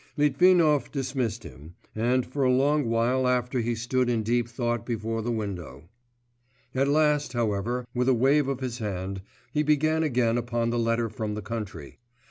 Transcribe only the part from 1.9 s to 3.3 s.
and for a long while